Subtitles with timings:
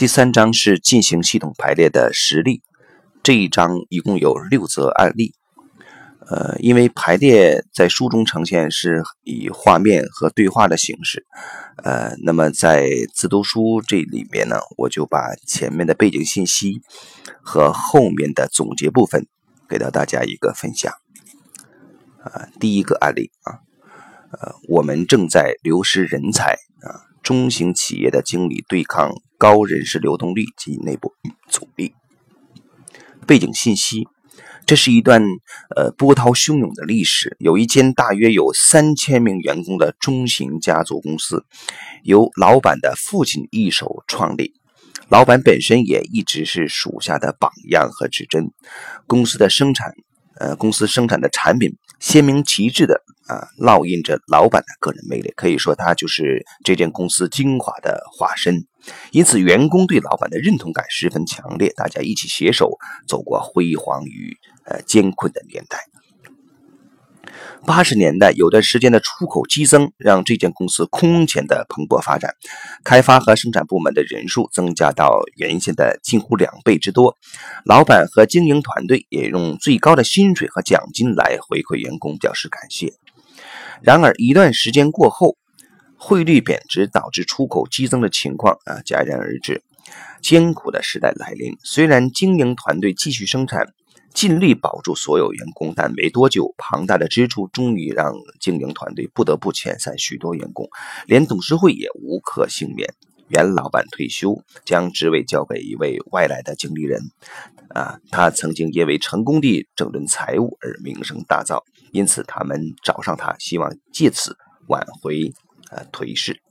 [0.00, 2.62] 第三章是进行系统排列的实例。
[3.22, 5.34] 这一章一共有六则案例。
[6.26, 11.26] 呃，因为排列在书中呈现是以画面和对话的形式，
[11.84, 16.80] 呃，那么在自读书这里面呢，我就把前面的背景信息
[17.42, 19.26] 和后面的总结部分
[19.68, 20.94] 给到大家一个分享。
[22.24, 23.60] 啊，第一个案例啊，
[24.32, 31.12] 呃，我们正在流失人才啊，中型企业的经理对抗高人事流动率及内部
[31.48, 31.94] 阻力。
[33.24, 34.08] 背景信息，
[34.66, 35.22] 这是一段
[35.76, 37.36] 呃波涛汹涌的历史。
[37.38, 41.44] 有一间大约有三千名员工的中型家族公司，
[42.02, 44.54] 由老板的父亲一手创立，
[45.08, 48.50] 老板本身也一直是属下的榜样和指针。
[49.06, 49.92] 公司的生产。
[50.36, 58.66] 呃，公司生产的产品鲜明旗帜的啊，烙印着老板的个人魅力，可以说他就是这间公司精华的化身。
[59.12, 65.78] 因此，员工对老板的认同感十分强烈，大家一起携手走过辉煌与呃艰困的年代。
[67.66, 72.34] 八十年代有段时间的出口激增，让这间公司空前的蓬勃发展，
[72.84, 77.16] 开发和生产部门的人数增加到原先的近乎两倍之多。
[77.64, 82.94] 老板和经营团队也用最高的薪水和奖金来回馈员工，表示感谢。
[83.82, 85.36] 然而一段时间过后，
[85.96, 89.62] 汇率贬值导致出口激增的情况啊戛然而止，
[90.22, 91.56] 艰苦的时代来临。
[91.62, 93.68] 虽然经营团队继续生产。
[94.12, 100.68] 尽力保住所有员工，但没多久，庞大的支出终于让经营团队不得不遣散许多员工，
[101.06, 102.94] 连董事会也无可幸免。
[103.28, 107.00] 原老板退休，将职位交给一位外来的经理人。
[107.68, 114.36] 啊，他曾经因为成功地整顿财务而名声大噪，因此他们找上他，希望借此
[114.66, 115.32] 挽回
[115.70, 116.42] 呃颓势。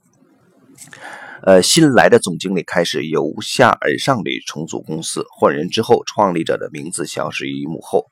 [1.42, 5.24] 呃，新来的总经理开始由下而上地重组公司。
[5.30, 8.06] 换人之后，创立者的名字消失于幕后。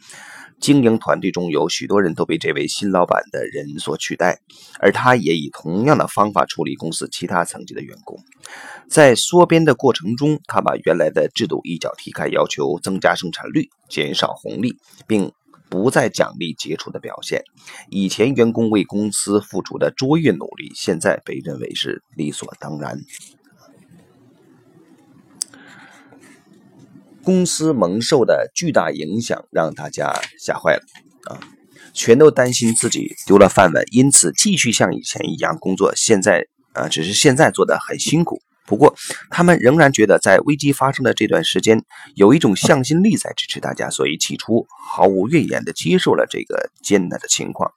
[0.61, 4.41] 经营团队中有许多人都被这位新老板的人所取代，
[4.81, 8.19] 而他也以同样的方法处理公司其他层级的员工。
[8.89, 15.31] 在缩编的过程中，他把原来的制度一脚踢开，要求增加生产率、减少红利，并。
[15.69, 17.43] 不再奖励杰出的表现。
[17.91, 23.01] 以前员工为公司付出的卓越努力，现在被认为是理所当然。
[27.23, 30.83] 公司蒙受的巨大影响让大家吓坏了
[31.25, 31.39] 啊！
[31.93, 35.95] 全都担心自己丢了饭碗，因此继续像以前一样工作。
[35.95, 38.41] 现在啊，只是现在做的很辛苦。
[38.69, 38.95] 不过，
[39.31, 41.83] 他们仍然觉得在危机发生的这段时间，
[42.15, 47.73] 有一种向心力在支持大家，所以起初毫无怨言地接受了这个艰难的情况。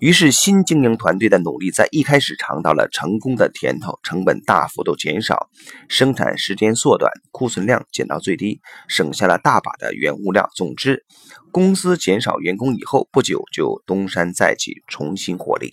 [0.00, 5.48] 于是，新经营团队的努力在一开始尝到了成功的甜头，成本大幅度减少，
[5.88, 10.50] 生产时间缩短，库存量减到最低，省下了大把的原物料。
[10.54, 11.06] 总之，
[11.50, 15.72] 公司减少员工以后，不久就东山再起，重新获利。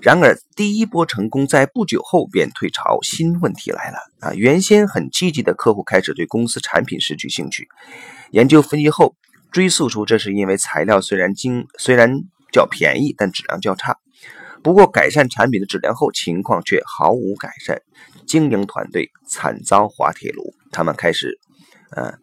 [0.00, 4.32] 然而，第一波成功在不久后便退潮，新问题来了啊！
[4.32, 7.66] 原先很积极的客户开始对公司产品失去兴趣。
[8.30, 9.16] 研究分析后，
[9.50, 12.20] 追溯出这是因为材料虽然精虽然
[12.52, 13.96] 较便宜，但质量较差。
[14.62, 17.82] 不过，改善产品的质量后，情况却毫无改善。
[18.24, 21.40] 经营团队惨遭滑铁卢，他们开始
[21.90, 22.14] 呃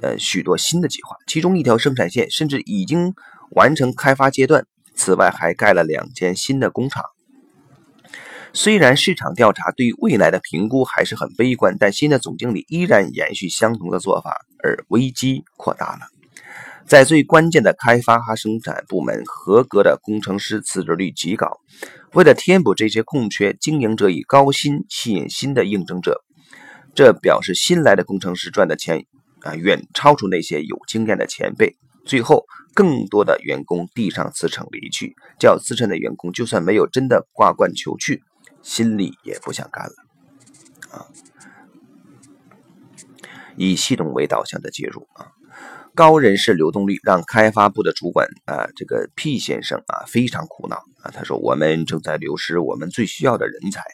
[0.00, 3.12] 呃许多新的计划，其中一条生产线甚至已经
[3.50, 4.66] 完成开发阶段。
[4.94, 7.02] 此外，还盖了两间新的工厂。
[8.56, 16.02] 虽然市场调查对未来的评估还是很悲观，但新的总经理依然延续相同的做法，而危机扩大了。
[16.86, 21.58] 在最关键的开发和生产部门，合格的工程师辞职率极高。
[22.12, 26.22] 为了填补这些空缺，经营者以高薪吸引新的应征者，
[26.94, 29.04] 这表示新来的工程师赚的钱
[29.40, 31.76] 啊远超出那些有经验的前辈。
[32.06, 38.22] 最后，更多的员工递上辞呈离去，较资深的员工就算没有真的挂冠求去。
[38.64, 39.94] 心里也不想干了，
[40.90, 41.06] 啊！
[43.56, 45.30] 以系统为导向的介入啊，
[45.94, 51.12] 高人事流动率让开发部的主管啊，这个 P 先生啊非常苦恼啊。
[51.12, 53.84] 他说：“我们正在流失我们最需要的人才。”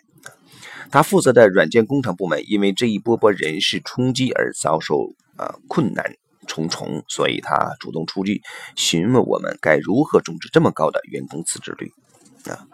[0.90, 6.16] 他负责的软件工程部门因为这一波波人事冲击而遭受啊困难
[6.46, 8.40] 重重，所以他主动出击，
[8.76, 11.92] 询问我们该如何终止这么高的员工辞职率
[12.50, 12.66] 啊。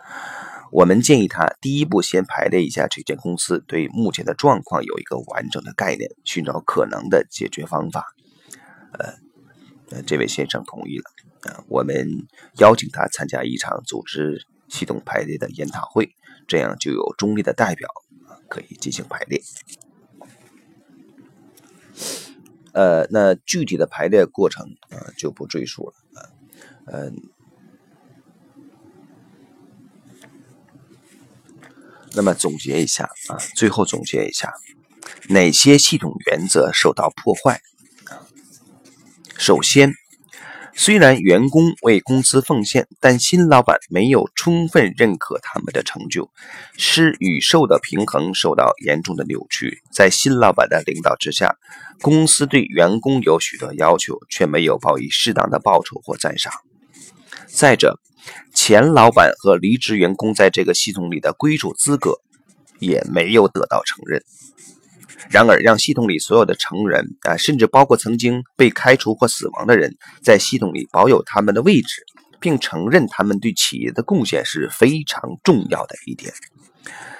[0.72, 8.04] 我们建议他第一步先排列一下这间公司对目前的状况有一个完整的概念，寻找可能的解决方法。
[8.92, 9.14] 呃，
[9.90, 11.04] 呃，这位先生同意了。
[11.42, 12.26] 呃，我们
[12.58, 16.10] 邀请他参加一场组织系统排列的研讨会，
[16.48, 17.88] 这样就有中立的代表
[18.48, 19.40] 可以进行排列。
[22.72, 26.28] 呃，那具体的排列过程啊就不赘述了啊，
[26.86, 27.14] 嗯，
[32.16, 34.52] 那么总结一下啊，最后总结一下，
[35.28, 37.60] 哪些系统原则受到破坏？
[39.36, 39.92] 首先。
[40.78, 46.30] 虽然员工为公司奉献，但新老板没有充分认可他们的成就，
[46.76, 49.82] 施与受的平衡受到严重的扭曲。
[49.90, 51.56] 在新老板的领导之下，
[52.02, 56.52] 公司对员工有许多要求，却没有报以适当的报酬或赞赏。
[57.46, 57.98] 再者，
[58.54, 62.20] 前老板和离职员工在这个系统里的归属资格
[62.78, 64.22] 也没有得到承认。
[65.30, 72.04] 然而，让系统里所有的成人啊，甚至包括曾经被开除或死亡的人，在系统里保有他们的位置，
[72.38, 76.32] 并承认他们对企业的贡献是非常重要的一点。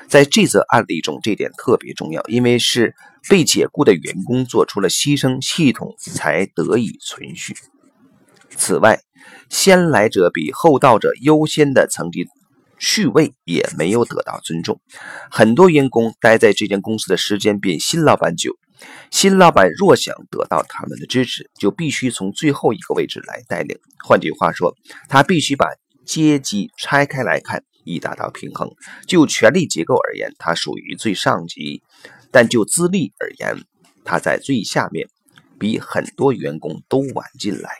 [0.08, 2.94] 在这则案例中，这点特别重要，因为是
[3.28, 7.56] 被解雇的员工做出了牺牲，系统才得以存续。
[8.56, 9.00] 此外，
[9.48, 12.26] 先来者比后到者优先的层级。
[12.78, 14.82] 序位也没有得到尊重，
[15.30, 18.52] 很多员工待在这间公司的时间比新老板久。
[19.10, 23.78] 新老板若想得到他们的支持，就必须从最后一个位置来带领。
[24.04, 24.76] 换句话说，
[25.08, 25.70] 他必须把
[26.04, 28.70] 阶级拆开来看，以达到平衡。
[29.06, 31.80] 就权力结构而言，他属于最上级；
[32.30, 33.56] 但就资历而言，
[34.04, 35.08] 他在最下面，
[35.58, 37.70] 比很多员工都晚进来。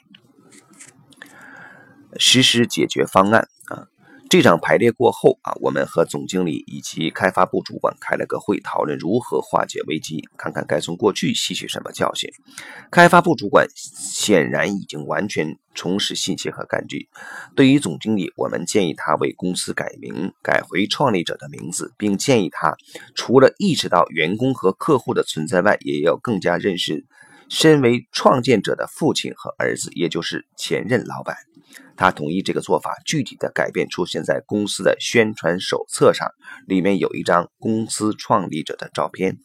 [2.19, 3.89] 实施解决方案啊。
[4.29, 12.29] 这场排列过后啊，我们和总经理以及开发部主管开了个会，讨论如何化解危机，看看该从过去吸取什么教训。
[12.91, 17.07] 开发部主管显然已经完全重拾信心和干劲。
[17.55, 22.77] 对于总经理，我们建议他为公司改名，改回创立者的名字，并建议他
[23.15, 27.07] 除了意识到员工和客户的存在外，也要更加认识
[27.49, 31.37] 身为创建者的父亲和儿子，也就是前任老板。
[31.97, 32.95] 他同意这个做法。
[33.05, 36.29] 具体的改变出现在公司的宣传手册上，
[36.67, 39.39] 里面有一张公司创立者的照片。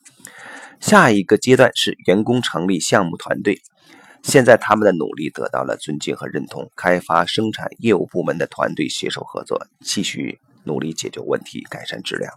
[0.80, 3.62] 下一个阶段是员工成立项目团队。
[4.24, 6.70] 现在他们的努力得到了尊敬和认同。
[6.76, 12.32] 开发、生产、业务部门的团队携手合作，继续努力解决问题，改善质量。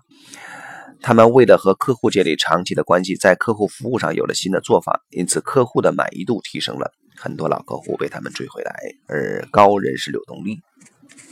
[1.02, 6.92] 他们为了和客户建立长期的关系，在客户服务上有了新的做法，因此客户的满意度提升了。
[7.16, 8.74] 很多老客户被他们追回来，
[9.06, 10.58] 而高人事流动率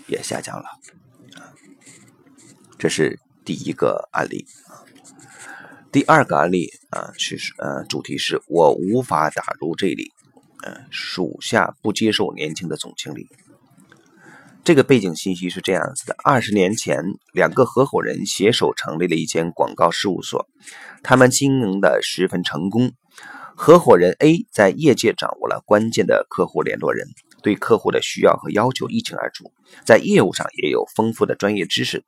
[0.06, 0.64] 也下降了。
[2.79, 4.46] 这是第一个案例。
[5.90, 10.11] 第二个案例啊，是呃，主题是我无法打入这里。
[10.64, 13.28] 嗯，属下不接受年轻的总经理。
[14.64, 17.02] 这个背景信息是这样子的：二十年前，
[17.32, 20.46] 两个合伙人携手成立了一间广告事务所，
[21.02, 22.93] 他们经营的十分成功。
[23.64, 27.06] 合伙人 A 在业界掌握了关键的客户联络人，
[27.44, 29.53] 对客户的需要和要求一清二楚，
[29.85, 32.03] 在业务上也有丰富的专业知识。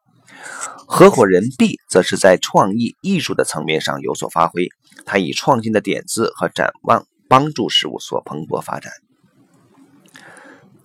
[0.85, 4.67] 合伙人 B 则是在创意艺术的层面上有所发挥，
[5.06, 8.91] 他以创新的点子和展望帮助事务所蓬勃发展。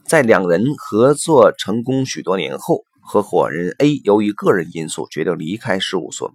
[0.03, 6.31] 在两人合作成功许多年后，合伙人 A 由于个人因素决定离开事务所。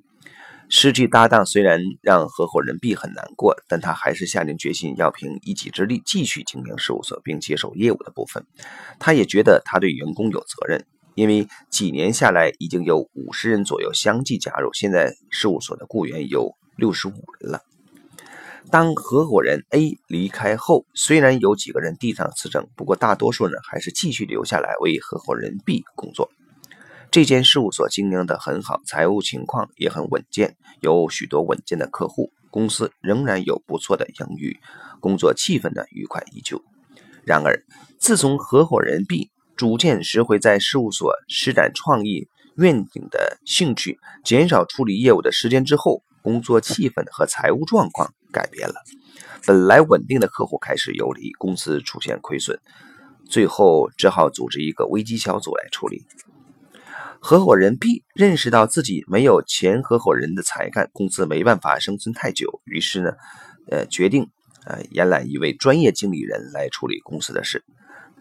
[0.76, 8.44] 失去搭档虽然让合伙人 B 很难过，但他还是下定决心要凭一己之力继续经营事务所，并接手业务的部分。
[8.98, 17.60] 他也觉得他对员工有责任，因为几年下来已经有五十人左右相继加入，现在事务所的雇员有六十五人了。
[18.68, 26.32] 当合伙人 A 离开后，虽然有几个人递上辞呈，不过大多数人还是继续留下来为合伙人 B 工作。
[27.14, 34.58] 这间事务所经营得很好，财务情况也很稳健，有许多稳健的客户，公司仍然有不错的盈余，
[34.98, 36.60] 工作气氛呢愉快依旧。
[37.22, 37.62] 然而，
[38.00, 48.74] 自从合伙人 B 逐渐拾回在事务所施展创意愿景的兴趣，减少处理业务的时间之后，工作气氛和财务状况改变了。
[49.46, 52.58] 本来稳定的客户开始游离，公司出现亏损，
[53.30, 56.02] 最后只好组织一个危机小组来处理。
[57.26, 63.12] 合伙人 B 认识到自己没有前合伙人的才干，公司没办法生存太久，于是呢，
[63.70, 64.28] 呃，决定
[64.66, 67.64] 呃延揽一位专业经理人来处理公司的事。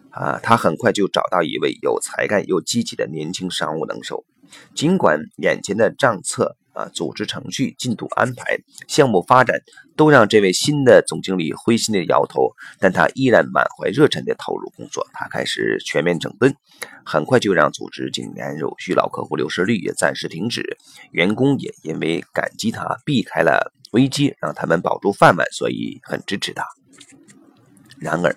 [0.08, 4.24] 啊，他很快就找到一位有才干又积极的年轻商务能手。
[4.74, 9.58] 尽管眼前的账册啊，组织程序、进度安排、项目发展，
[9.96, 15.06] 都让这位新的总经理灰心的摇头，但他依然满怀热忱的投入工作。
[15.12, 16.54] 他开始全面整顿，
[17.04, 20.76] 很快就让组织井然有序，老客户流失率也暂时停止，
[21.12, 26.66] 员工也因为感激他，避开了危机，让他们保住饭碗，所以很支持他。
[27.98, 28.36] 然而，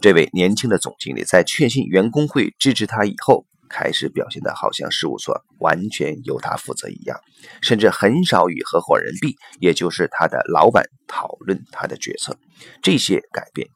[0.00, 7.20] 这位年轻的总经理在确信员工会支持他以后，开始表现的好像事务所完全由他负责一样，
[7.62, 12.36] 甚至很少与合伙人 B，也就是他的老板讨论他的决策。
[12.82, 13.68] 这些改变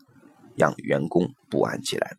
[0.57, 2.17] 让员工不安起来。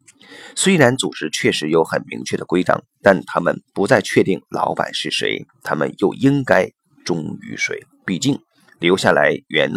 [0.56, 6.72] 虽然组织确实有很明确的规章，但他们不再确定老板是谁，他们又应该
[7.04, 7.86] 忠于谁？
[8.06, 8.40] 毕竟
[8.80, 9.72] 留下来原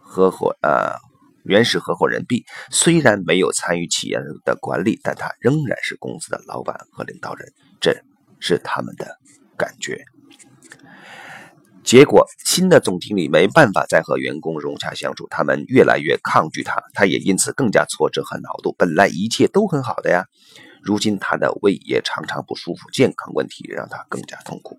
[0.00, 1.11] 合伙呃。
[1.44, 8.02] 原始合伙人 B 虽然没有参与企业的管理，但他仍然是公司的老板和领导人，这
[8.38, 9.18] 是他们的
[9.56, 10.04] 感觉。
[11.82, 18.72] 结果，新的总经理没办法再和员工融洽相处，他们越来越抗拒他，他也因此更加挫折和恼怒。
[18.78, 20.24] 本来一切都很好的呀，
[20.80, 24.78] 如今他的胃也常常不舒服，健康问题让他更加痛苦。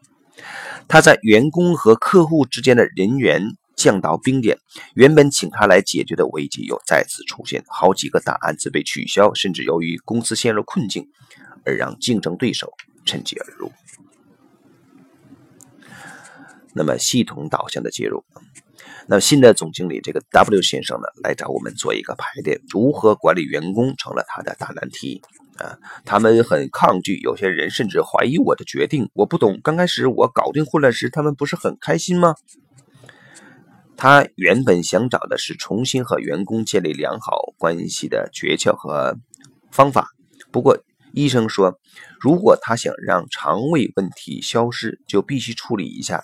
[0.87, 3.51] 他在员工和客户之间的人员。
[3.83, 4.57] 降到冰点，
[4.95, 11.09] 原本请他来解决的危机又再次出现，好几个大案子被取消，甚至由于公司陷入困境，
[11.65, 12.71] 而让竞争对手
[13.03, 13.73] 趁机而入。
[16.73, 18.23] 那么系统导向的介入，
[19.07, 25.21] 那新的总经理这个 W 先生呢，来找我们做一个排列，如何管理员工成了他的大难题
[25.57, 25.77] 啊！
[26.05, 29.09] 他们很抗拒，有些人甚至怀疑我的决定。
[29.13, 32.35] 我不懂，刚开始我搞定混乱时，他们不是很开心吗？
[33.95, 39.17] 他原本想找的是重新和员工建立良好关系的诀窍和
[39.71, 40.07] 方法。
[40.51, 40.77] 不过
[41.13, 41.79] 医生说，
[42.19, 46.23] 如果他想让肠胃问题消失，就必须处理一下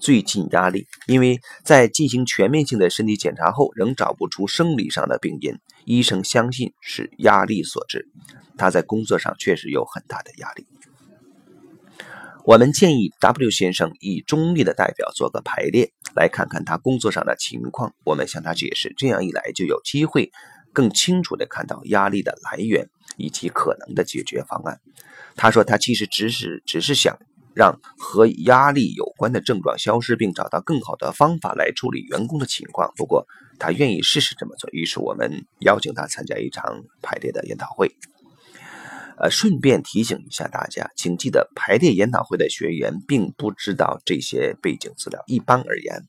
[0.00, 0.86] 最近压力。
[1.06, 5.54] 因为在进行全面性的身体检查后，仍找不出生理上的病因，
[5.84, 8.08] 医生相信是压力所致。
[8.56, 10.66] 他在工作上确实有很大的压力。
[12.44, 17.94] 我们建议 W 先生以中立的代表做个排列，来看看他工作上的情况。
[18.04, 20.32] 我们向他解释，这样一来就有机会
[20.72, 24.80] 更清楚地看到压力的来源以及可能的解决方案。
[25.36, 27.16] 他说，他其实只是只是想
[27.54, 32.92] 让和压力有关的症状消失，并找到更好的方法来处理员工的情况。
[32.96, 33.24] 不过，
[33.60, 34.68] 他愿意试试这么做。
[34.72, 37.94] 于是，我们邀请他参加一场排列的研讨会。
[39.18, 45.22] 呃，顺便提醒一下大家，请记得排列研讨会的学员并不知道这些背景资料。
[45.26, 46.02] 一般而言，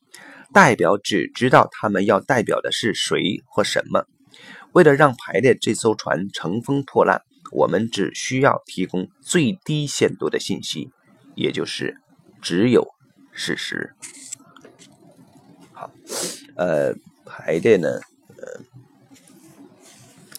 [0.52, 4.06] 代表只知道他们要代表的是谁或什么。
[4.72, 10.90] 为了让排列这艘船乘风破浪，我们只需要提供最低限度的信息，
[11.36, 12.02] 也就是
[12.42, 12.88] 只有
[13.32, 13.94] 事实。
[15.72, 15.92] 好，
[16.56, 16.96] 呃，
[17.26, 18.00] 排列呢，
[18.38, 18.62] 呃，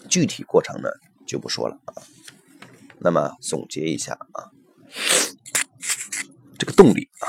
[0.08, 0.88] 具体过程呢
[1.24, 1.94] 就不说了啊。
[3.04, 4.48] 那么总结一下啊，
[6.58, 7.28] 这个动力啊，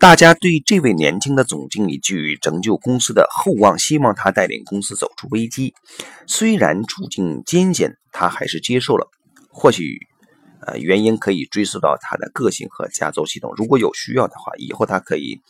[0.00, 5.74] 大家对这位年轻的总经理寄予拯救公司的厚望，希望他带领公司走出危机。
[6.26, 9.10] 虽然处境艰险，他还是接受了。
[9.50, 10.08] 或许，
[10.62, 13.52] 呃，原因可以追溯到他的个性和家族系统。
[13.54, 15.42] 如果有需要的话，以后他可以。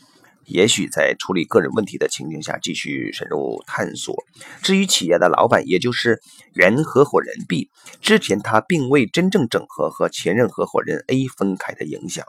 [0.48, 4.24] 也许在处理个人问题的情景下，继续深入探索。
[4.62, 6.20] 至于企业的老板，也就是
[6.54, 12.24] 原合伙人 B，之前他并未真正整合和前任合伙人 A 分开的影响。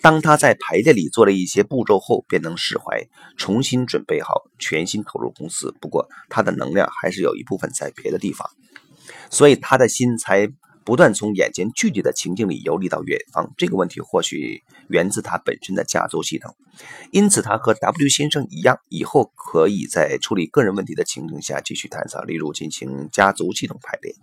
[0.00, 5.72] 当他在排列里做了一些步骤后，便能释怀，重新准备好，全心投入公司。
[5.80, 8.50] 不过，他的能量还是有一部分在别的地方，
[9.30, 10.52] 所以他的心才。
[10.86, 16.54] 不断从眼前具体的情境里游离到远方，这个问题或许源自他本身的家族系统，
[17.10, 24.14] 因此他和 W 先生一样，以后可以在处理个人问题的情境下继续探索，例如进行家族系统排列。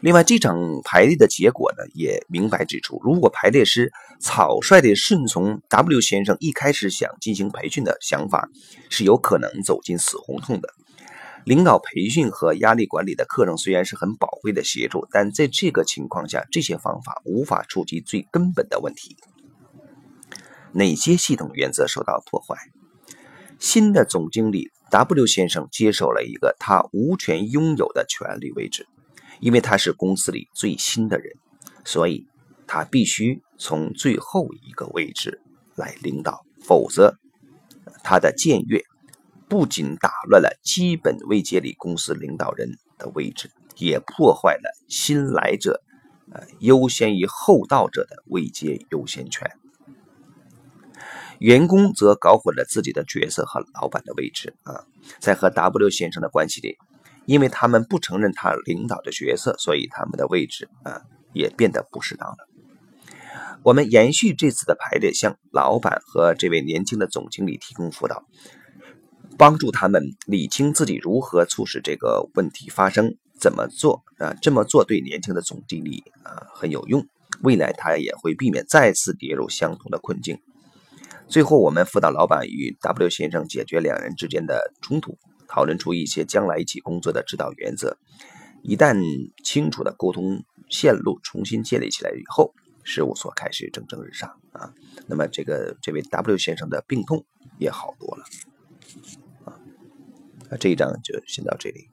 [0.00, 8.48] 另外，这场排列的结果呢，也明白指出，如果排列师草率地顺从 W 先生一开始想进行培训的想法，
[8.90, 10.72] 是有可能走进死胡同的。
[11.44, 19.16] 领导培训和压力管理的课程虽然是很宝贵的协助，但在这个情况下，这些方法无法触及最根本的问题。
[20.72, 22.56] 哪些系统原则受到破坏？
[23.58, 28.86] 新的总经理 W 先生接手了一个他无权拥有的权力位置，
[29.40, 31.36] 因为他是公司里最新的人，
[31.84, 32.26] 所以
[32.66, 35.40] 他必须从最后一个位置
[35.74, 37.18] 来领导，否则
[38.04, 38.84] 他的僭越。
[39.48, 45.82] 不仅打乱了基本位阶里公司领导人的位置，也破坏了新来者
[46.30, 49.50] 呃优先于后到者的位阶优先权。
[51.38, 54.84] 员工则搞混了自己的角色和老板的位置啊，
[55.20, 56.76] 在和 W 先生的关系里，
[57.26, 61.02] 因为他们不承认他领导的角色，所以他们的位置啊
[61.32, 62.36] 也变得不适当了。
[63.62, 68.24] 我们延续这次的排列，向老板和这位年轻的总经理提供辅导，
[69.36, 74.34] 帮助他们理清自己如何促使这个问题发生，怎么做啊？
[74.42, 77.06] 这么做对年轻的总经理啊很有用，
[77.42, 80.40] 未来他也会避免再次跌入相同的困境。
[81.28, 87.98] 最后，我们辅导老板与 W 先生解决两人之间的冲突，讨论出一些将来一起工作的指导原则。
[88.62, 88.96] 一旦
[89.44, 94.72] 清楚的沟通线路重新建立起来以后，事务所开始蒸蒸日上啊。
[95.06, 97.26] 那么，这个这位 W 先生的病痛
[97.58, 98.24] 也好多了
[99.44, 99.60] 啊。
[100.48, 101.90] 那这一章就先到这里。